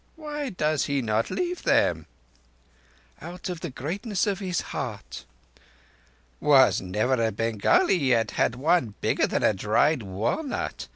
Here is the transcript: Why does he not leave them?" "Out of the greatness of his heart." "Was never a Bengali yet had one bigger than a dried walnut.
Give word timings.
Why 0.15 0.49
does 0.49 0.85
he 0.85 1.03
not 1.03 1.29
leave 1.29 1.61
them?" 1.61 2.07
"Out 3.21 3.49
of 3.49 3.59
the 3.59 3.69
greatness 3.69 4.25
of 4.25 4.39
his 4.39 4.61
heart." 4.73 5.25
"Was 6.39 6.81
never 6.81 7.23
a 7.23 7.31
Bengali 7.31 7.97
yet 7.97 8.31
had 8.31 8.55
one 8.55 8.95
bigger 9.01 9.27
than 9.27 9.43
a 9.43 9.53
dried 9.53 10.01
walnut. 10.01 10.87